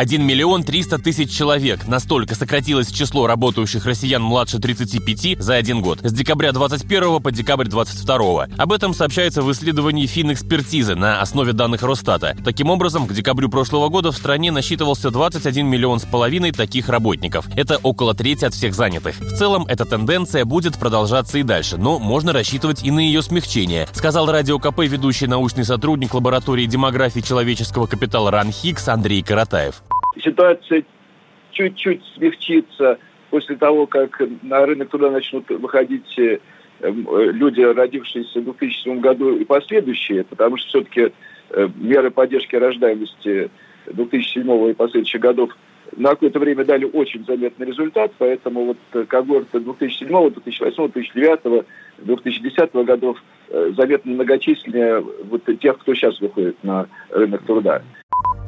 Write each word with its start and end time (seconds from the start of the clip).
1 0.00 0.22
миллион 0.24 0.62
300 0.62 0.96
тысяч 0.96 1.30
человек. 1.30 1.86
Настолько 1.86 2.34
сократилось 2.34 2.90
число 2.90 3.26
работающих 3.26 3.84
россиян 3.84 4.22
младше 4.22 4.58
35 4.58 5.38
за 5.38 5.56
один 5.56 5.82
год. 5.82 5.98
С 6.02 6.10
декабря 6.14 6.52
21 6.52 7.20
по 7.20 7.30
декабрь 7.30 7.68
22. 7.68 8.48
Об 8.56 8.72
этом 8.72 8.94
сообщается 8.94 9.42
в 9.42 9.52
исследовании 9.52 10.06
Финэкспертизы 10.06 10.94
на 10.94 11.20
основе 11.20 11.52
данных 11.52 11.82
Росстата. 11.82 12.34
Таким 12.42 12.70
образом, 12.70 13.06
к 13.06 13.12
декабрю 13.12 13.50
прошлого 13.50 13.90
года 13.90 14.10
в 14.10 14.16
стране 14.16 14.50
насчитывался 14.50 15.10
21 15.10 15.66
миллион 15.66 16.00
с 16.00 16.06
половиной 16.06 16.52
таких 16.52 16.88
работников. 16.88 17.46
Это 17.54 17.76
около 17.82 18.14
трети 18.14 18.46
от 18.46 18.54
всех 18.54 18.74
занятых. 18.74 19.20
В 19.20 19.36
целом, 19.36 19.66
эта 19.66 19.84
тенденция 19.84 20.46
будет 20.46 20.78
продолжаться 20.78 21.36
и 21.36 21.42
дальше, 21.42 21.76
но 21.76 21.98
можно 21.98 22.32
рассчитывать 22.32 22.82
и 22.82 22.90
на 22.90 23.00
ее 23.00 23.20
смягчение, 23.20 23.86
сказал 23.92 24.32
Радио 24.32 24.58
КП 24.58 24.78
ведущий 24.78 25.26
научный 25.26 25.66
сотрудник 25.66 26.14
лаборатории 26.14 26.64
демографии 26.64 27.20
человеческого 27.20 27.86
капитала 27.86 28.30
РАН 28.30 28.50
Хикс 28.50 28.88
Андрей 28.88 29.22
Каратаев 29.22 29.82
ситуация 30.20 30.84
чуть-чуть 31.52 32.02
смягчится 32.14 32.98
после 33.30 33.56
того, 33.56 33.86
как 33.86 34.22
на 34.42 34.66
рынок 34.66 34.90
туда 34.90 35.10
начнут 35.10 35.48
выходить 35.50 36.18
э, 36.18 36.38
люди, 36.80 37.60
родившиеся 37.60 38.40
в 38.40 38.44
2007 38.44 39.00
году 39.00 39.36
и 39.36 39.44
последующие, 39.44 40.24
потому 40.24 40.56
что 40.56 40.68
все-таки 40.68 41.12
э, 41.50 41.68
меры 41.76 42.10
поддержки 42.10 42.56
рождаемости 42.56 43.50
2007 43.86 44.70
и 44.70 44.74
последующих 44.74 45.20
годов 45.20 45.56
на 45.96 46.10
какое-то 46.10 46.38
время 46.38 46.64
дали 46.64 46.84
очень 46.84 47.24
заметный 47.24 47.66
результат, 47.66 48.12
поэтому 48.18 48.76
вот 48.92 49.06
когорты 49.08 49.60
2007, 49.60 50.08
2008, 50.08 50.92
2009, 50.92 51.66
2010 51.98 52.72
годов 52.86 53.22
э, 53.48 53.72
заметно 53.76 54.12
многочисленнее 54.12 55.00
вот 55.00 55.42
тех, 55.60 55.78
кто 55.78 55.94
сейчас 55.94 56.20
выходит 56.20 56.62
на 56.62 56.86
рынок 57.10 57.42
труда. 57.44 57.82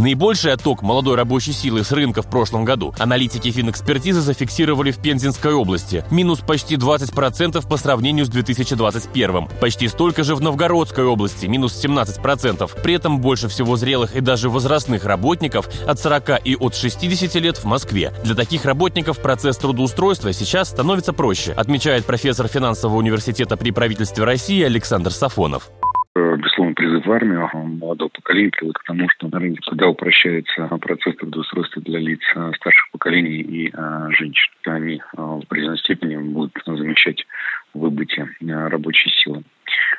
Наибольший 0.00 0.54
отток 0.54 0.80
молодой 0.80 1.14
рабочей 1.14 1.52
силы 1.52 1.84
с 1.84 1.92
рынка 1.92 2.22
в 2.22 2.26
прошлом 2.26 2.64
году 2.64 2.94
аналитики 2.98 3.50
финэкспертизы 3.50 4.22
зафиксировали 4.22 4.92
в 4.92 4.96
Пензенской 4.96 5.52
области. 5.52 6.06
Минус 6.10 6.40
почти 6.40 6.76
20% 6.76 7.68
по 7.68 7.76
сравнению 7.76 8.24
с 8.24 8.30
2021. 8.30 9.48
Почти 9.60 9.88
столько 9.88 10.24
же 10.24 10.34
в 10.34 10.40
Новгородской 10.40 11.04
области, 11.04 11.44
минус 11.44 11.78
17%. 11.84 12.80
При 12.82 12.94
этом 12.94 13.20
больше 13.20 13.48
всего 13.48 13.76
зрелых 13.76 14.16
и 14.16 14.20
даже 14.22 14.48
возрастных 14.48 15.04
работников 15.04 15.68
от 15.86 15.98
40 15.98 16.46
и 16.46 16.56
от 16.56 16.74
60 16.74 17.34
лет 17.34 17.58
в 17.58 17.64
Москве. 17.66 18.14
Для 18.24 18.34
таких 18.34 18.64
работников 18.64 19.18
процесс 19.18 19.58
трудоустройства 19.58 20.32
сейчас 20.32 20.70
становится 20.70 21.12
проще, 21.12 21.52
отмечает 21.52 22.06
профессор 22.06 22.48
финансового 22.48 22.96
университета 22.96 23.58
при 23.58 23.70
правительстве 23.70 24.24
России 24.24 24.62
Александр 24.62 25.10
Сафонов. 25.10 25.70
Безусловно, 26.70 26.74
призыв 26.74 27.06
в 27.06 27.12
армию 27.12 27.50
молодого 27.52 28.08
поколения 28.08 28.50
приводит 28.50 28.78
к 28.78 28.84
тому, 28.84 29.08
что 29.10 29.28
на 29.28 29.38
рынке 29.38 29.60
труда 29.66 29.88
упрощается 29.88 30.68
процесс 30.80 31.16
трудоустройства 31.16 31.82
для 31.82 31.98
лиц 31.98 32.20
э, 32.34 32.52
старших 32.56 32.90
поколений 32.92 33.40
и 33.40 33.70
а, 33.72 34.10
женщин. 34.10 34.52
Они 34.64 35.02
а, 35.16 35.22
в 35.22 35.38
определенной 35.38 35.78
степени 35.78 36.16
будут 36.16 36.52
замечать 36.64 37.26
выбытие 37.74 38.28
рабочей 38.40 39.10
силы. 39.10 39.42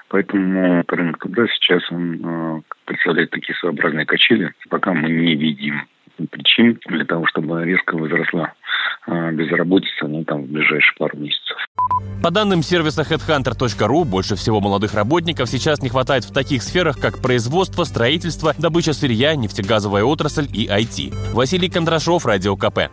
Поэтому 0.10 0.84
рынок 0.88 1.20
труда 1.20 1.48
сейчас 1.48 1.92
он 1.92 2.22
а, 2.24 2.62
представляет 2.86 3.32
такие 3.32 3.56
своеобразные 3.56 4.06
качели, 4.06 4.54
пока 4.70 4.94
мы 4.94 5.10
не 5.10 5.36
видим 5.36 5.82
причин 6.30 6.80
для 6.88 7.06
того, 7.06 7.26
чтобы 7.28 7.66
резко 7.66 7.98
возросла 7.98 8.54
безработица 9.08 10.08
ну, 10.08 10.24
там, 10.24 10.44
в 10.44 10.52
ближайшие 10.52 10.96
пару 10.98 11.18
месяцев. 11.18 11.58
По 12.22 12.30
данным 12.30 12.62
сервиса 12.62 13.02
headhunter.ru, 13.02 14.04
больше 14.06 14.36
всего 14.36 14.62
молодых 14.62 14.94
работников 14.94 15.50
сейчас 15.50 15.82
не 15.82 15.90
хватает 15.90 16.24
в 16.24 16.32
таких 16.32 16.62
сферах, 16.62 17.00
как 17.00 17.20
производство, 17.20 17.84
строительство, 17.84 18.54
добыча 18.58 18.94
сырья, 18.94 19.36
нефтегазовая 19.36 20.04
отрасль 20.04 20.48
и 20.54 20.68
IT. 20.68 21.34
Василий 21.34 21.70
Кондрашов, 21.70 22.26
Радио 22.26 22.56
КП. 22.56 22.92